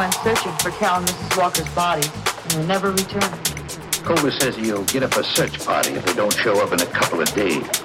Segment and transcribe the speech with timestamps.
[0.00, 1.36] went searching for Cal and Mrs.
[1.36, 2.10] Walker's bodies,
[2.42, 3.34] and they never returned.
[4.02, 6.86] Cobus says he'll get up a search party if they don't show up in a
[6.86, 7.79] couple of days.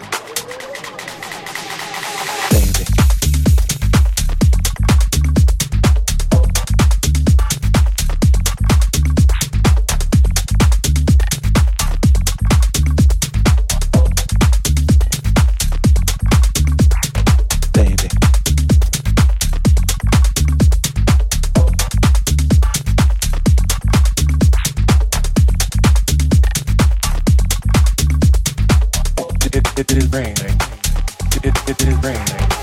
[29.78, 30.36] it is brain.
[30.38, 32.55] It, it, it is brain.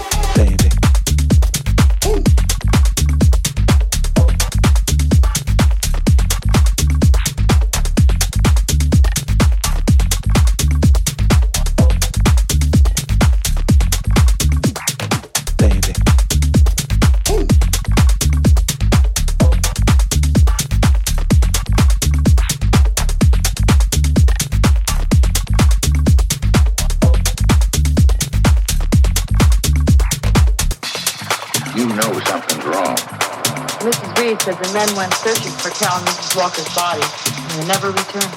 [36.36, 38.32] Walker's body, and they never returned.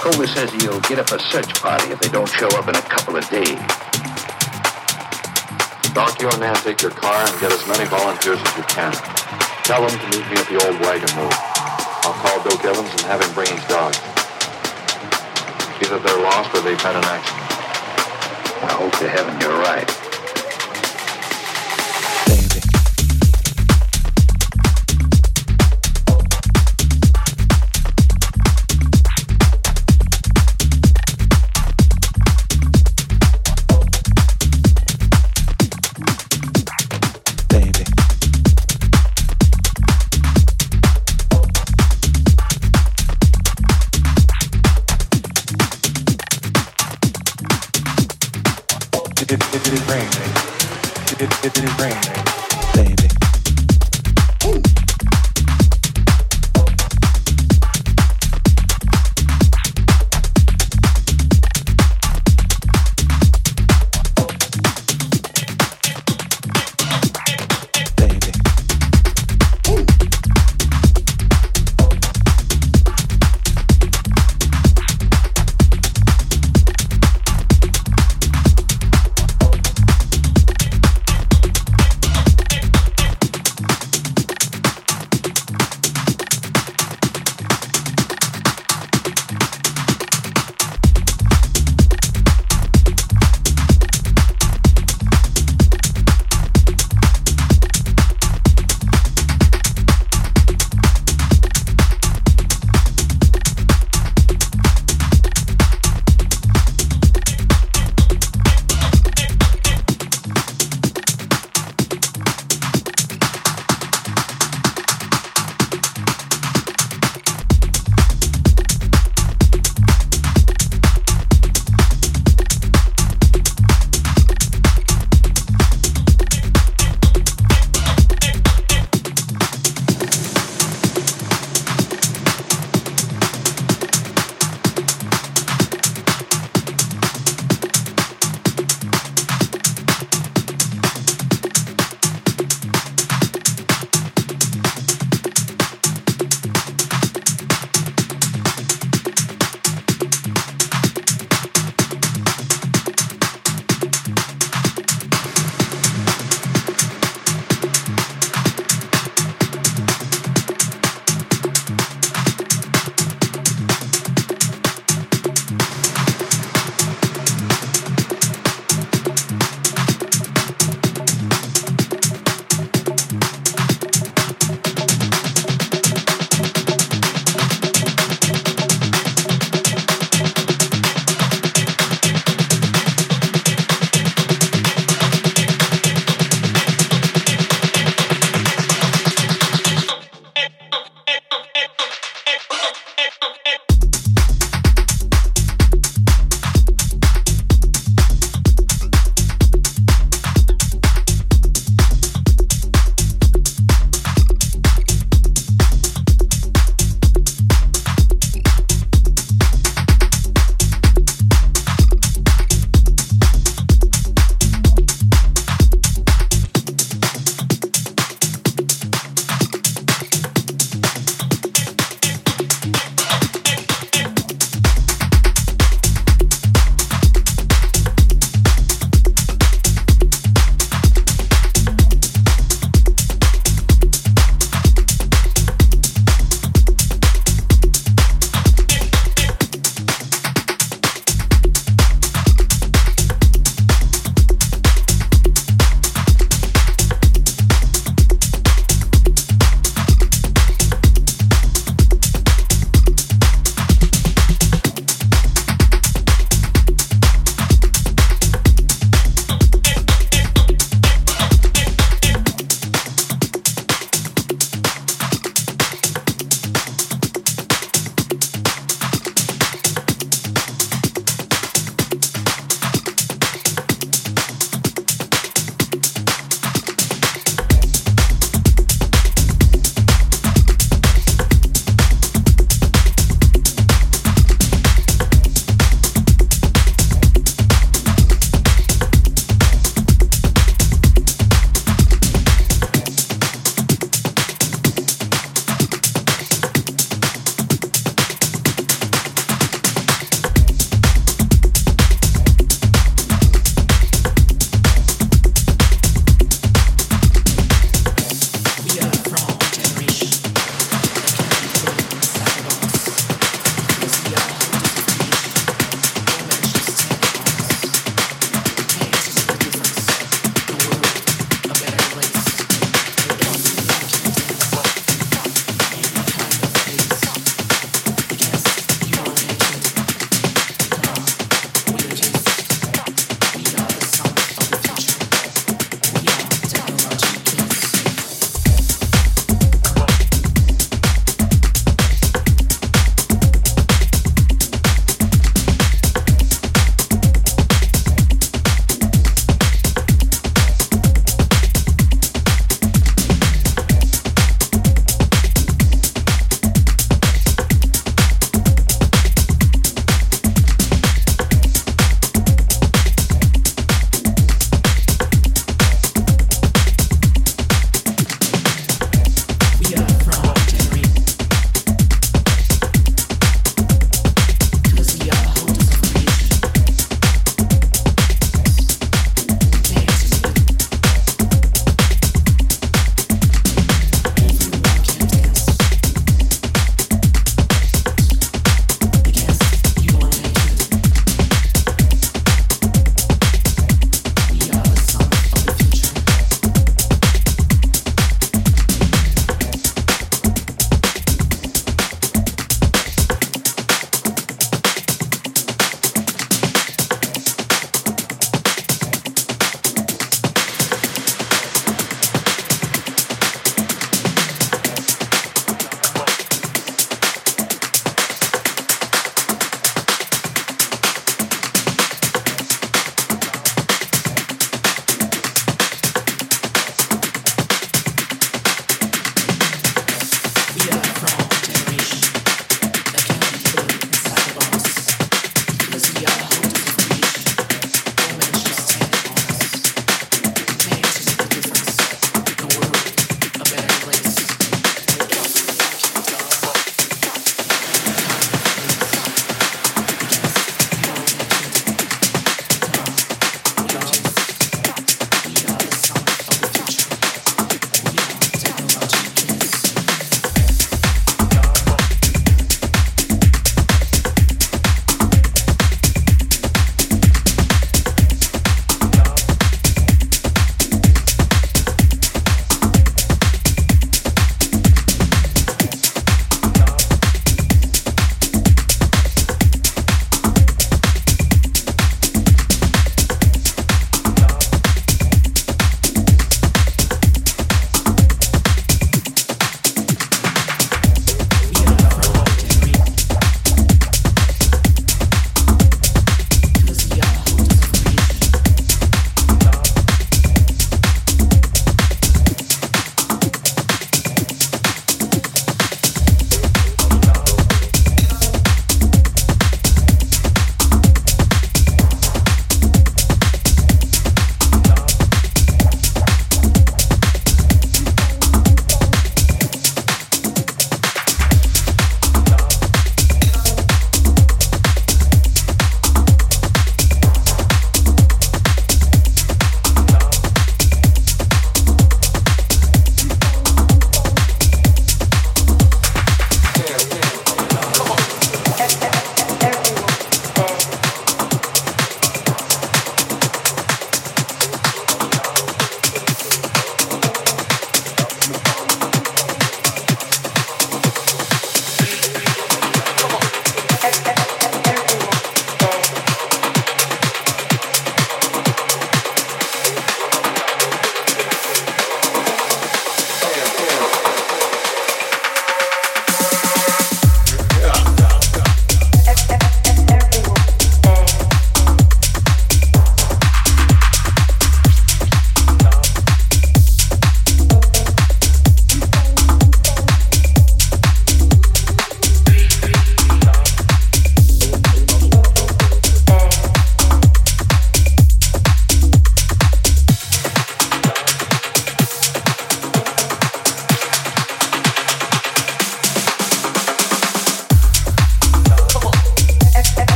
[0.00, 2.82] Cobus says he'll get up a search party if they don't show up in a
[2.82, 3.58] couple of days.
[5.92, 8.92] Doc, you and Nan take your car and get as many volunteers as you can.
[9.64, 11.32] Tell them to meet me at the old wagon move.
[12.02, 13.94] I'll call Doak Evans and have him bring his dog.
[15.82, 17.44] Either they're lost or they've had an accident.
[18.64, 20.07] I hope to heaven you're right.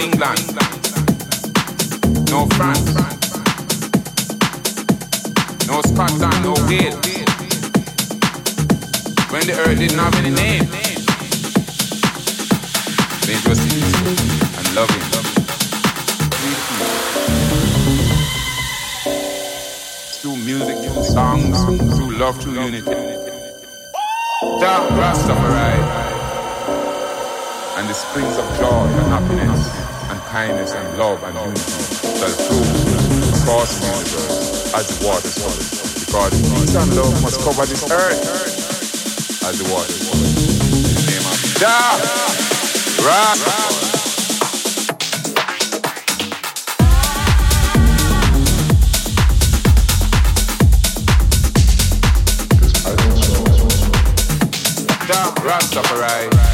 [0.00, 0.56] England,
[2.30, 2.94] no France,
[5.68, 6.96] no Scotland, no Wales.
[9.30, 10.66] When the earth didn't have any name.
[13.28, 14.16] It was peaceful
[14.58, 15.06] and loving.
[20.20, 22.90] Through music, through songs, through love, through unity.
[24.60, 25.76] Down Rastafari.
[27.76, 29.79] And the springs of joy and happiness
[30.30, 32.62] kindness and love and unity shall flow
[33.34, 35.50] across the universe as the waters flow.
[35.98, 40.22] Because peace and love must cover this earth as the waters flow.
[40.22, 41.98] In the of Jah
[43.02, 43.90] Rastafari.
[55.42, 56.49] Rastafari.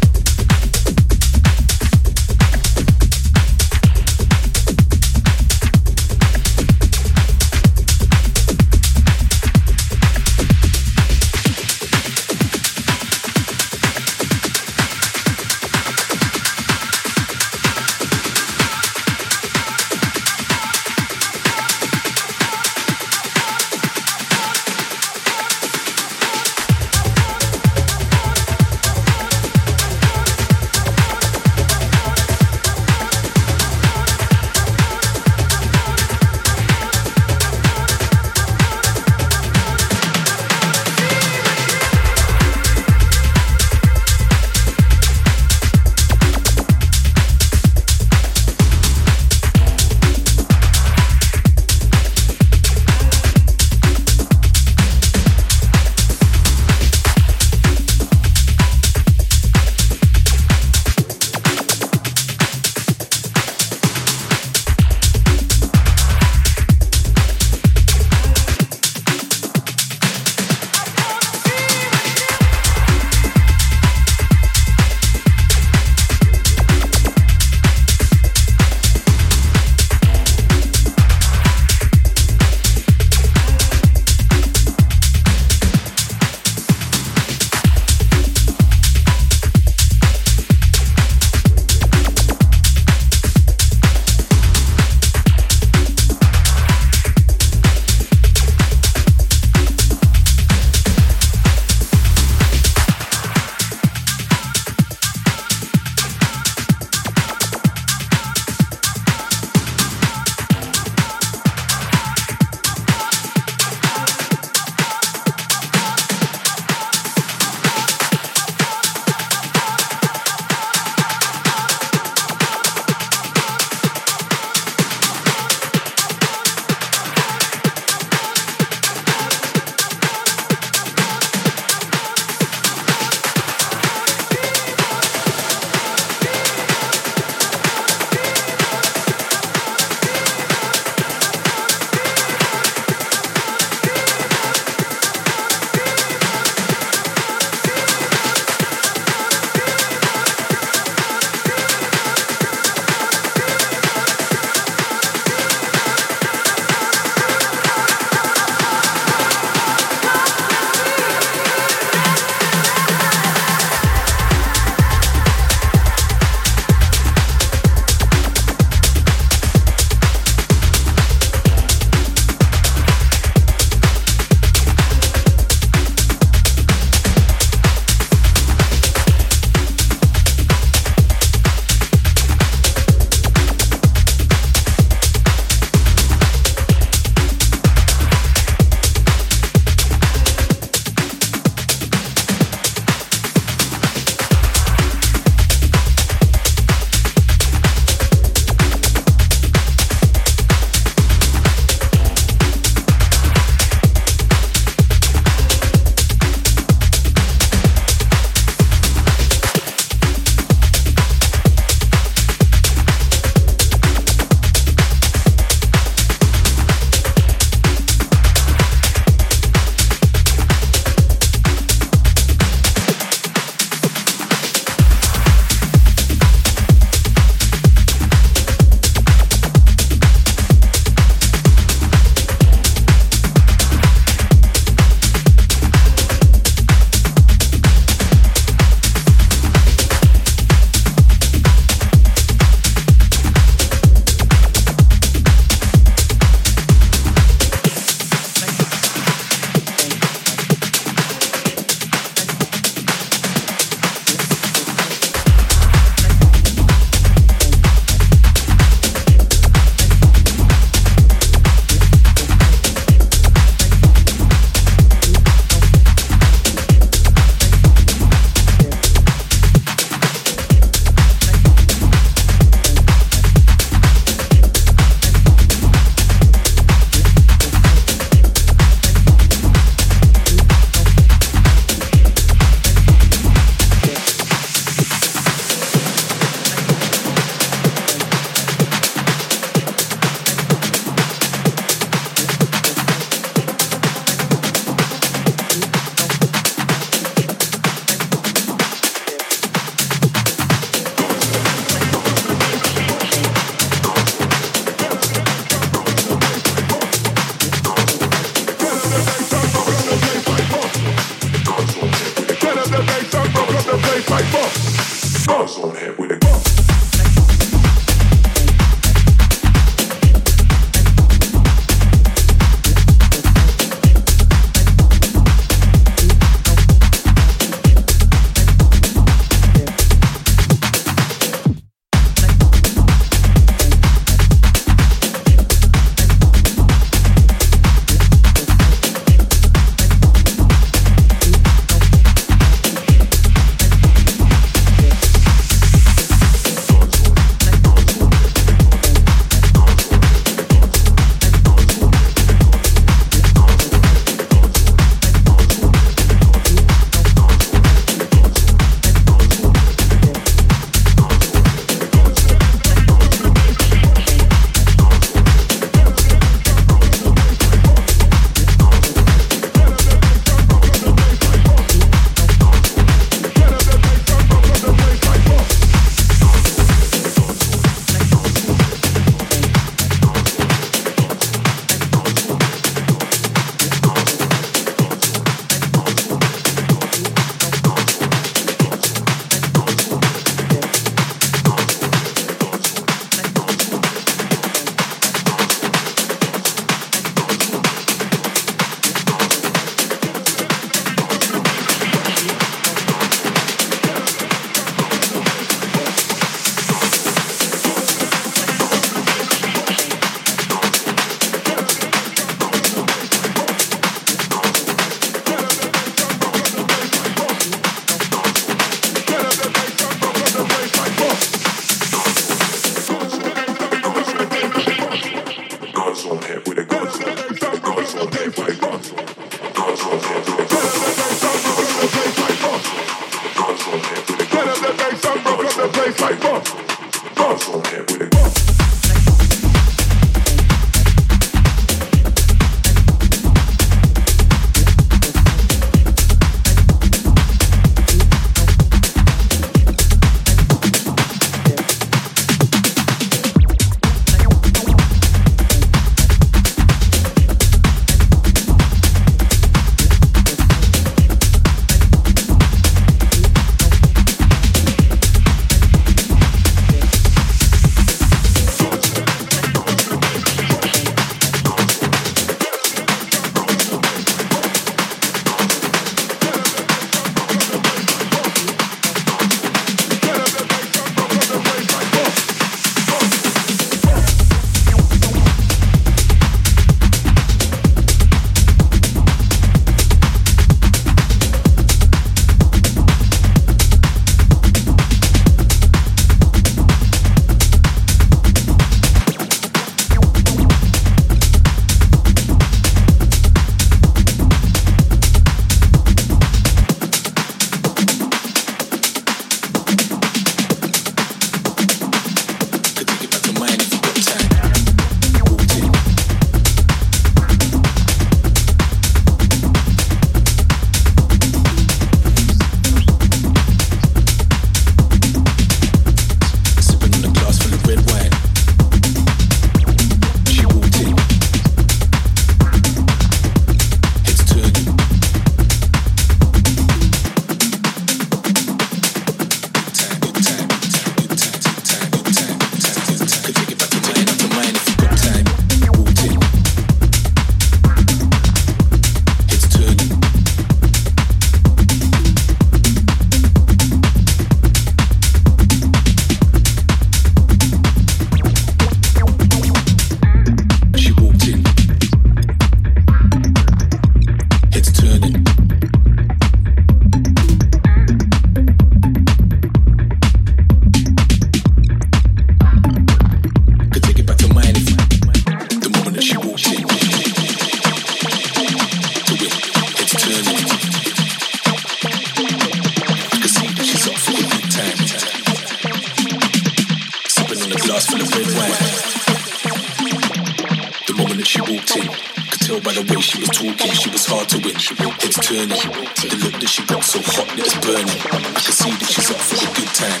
[594.26, 594.90] about to win.
[594.98, 595.48] Heads turning.
[595.48, 598.00] The look that she got so hot that it's burning.
[598.10, 600.00] I can see that she's up for a good time.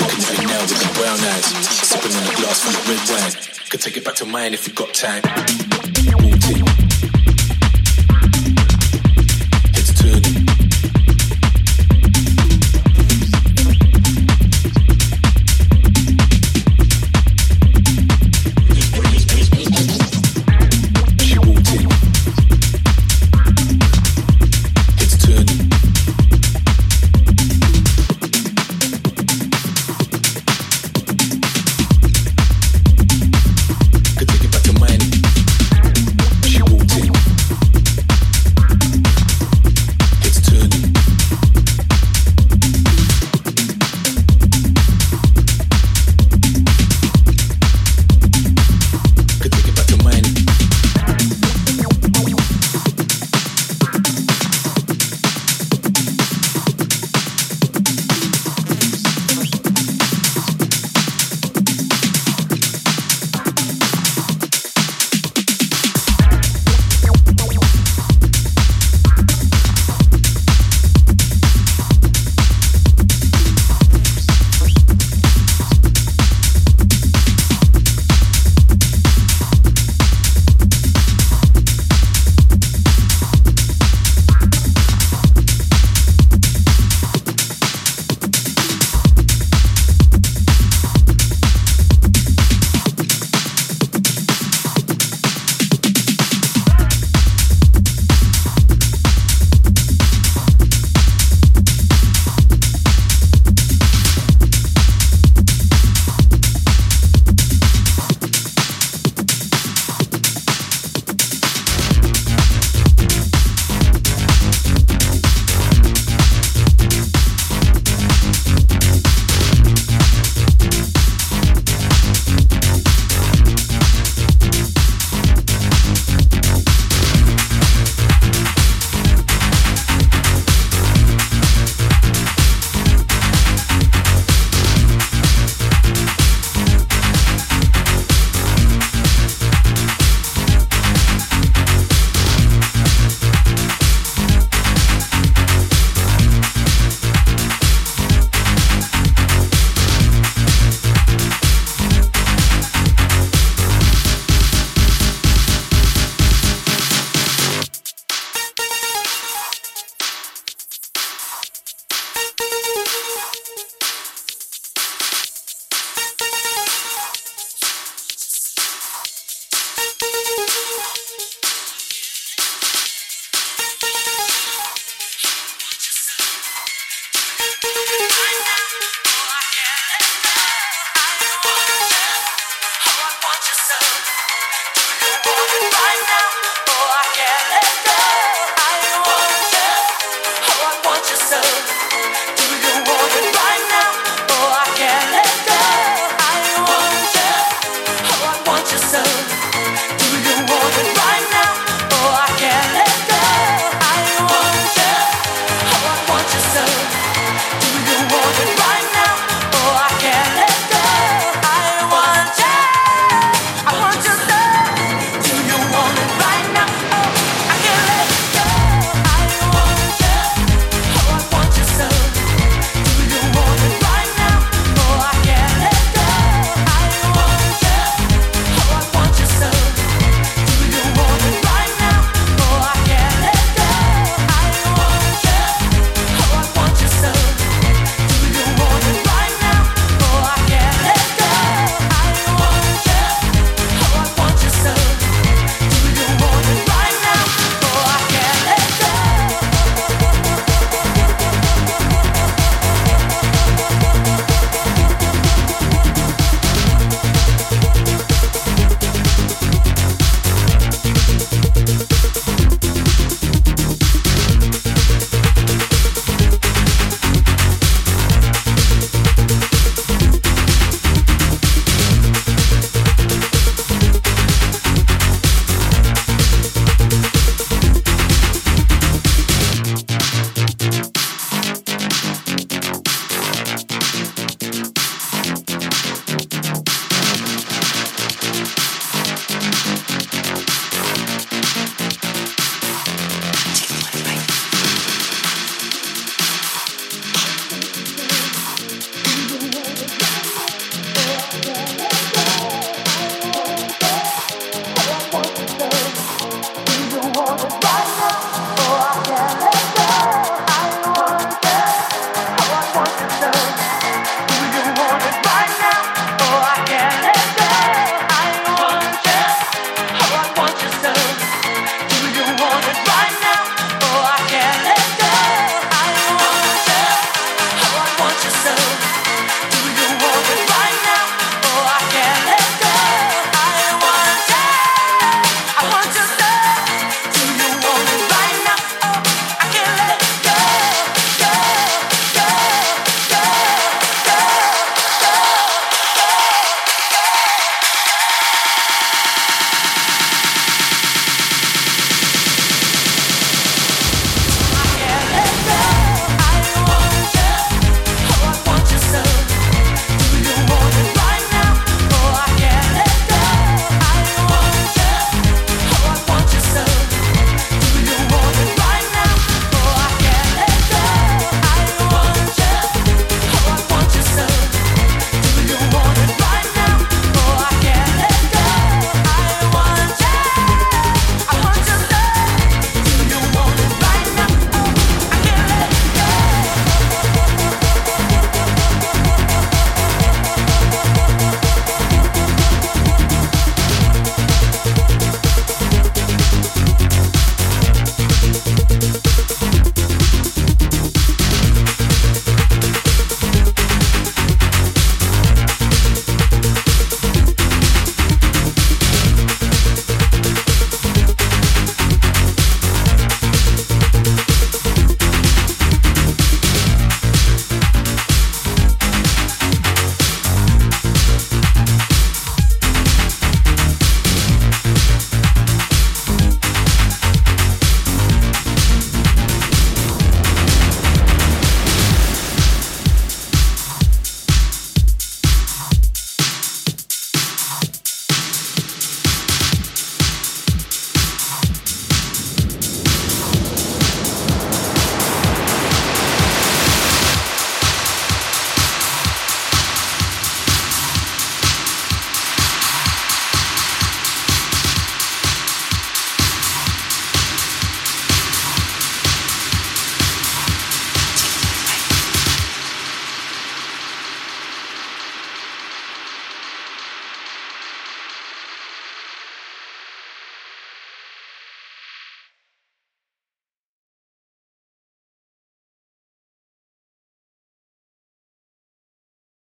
[0.00, 1.46] Looking at me now with her brown eyes.
[1.84, 3.68] Sipping on a glass full of red wine.
[3.68, 5.75] Could take it back to mine if we got time.